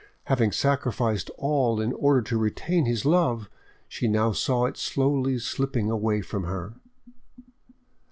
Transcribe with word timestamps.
Having 0.23 0.53
sacrificed 0.53 1.29
all 1.37 1.79
in 1.79 1.93
order 1.93 2.23
to 2.23 2.35
retain 2.39 2.85
his 2.87 3.05
love, 3.05 3.51
she 3.87 4.07
now 4.07 4.31
saw 4.31 4.65
it 4.65 4.75
slowly 4.75 5.37
slipping 5.37 5.91
away 5.91 6.21
from 6.21 6.45
her. 6.45 6.73